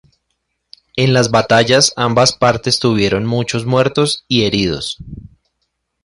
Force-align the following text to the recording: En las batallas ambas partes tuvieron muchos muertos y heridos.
En 0.95 1.13
las 1.13 1.29
batallas 1.29 1.93
ambas 1.95 2.33
partes 2.33 2.79
tuvieron 2.79 3.23
muchos 3.27 3.67
muertos 3.67 4.25
y 4.27 4.45
heridos. 4.45 4.97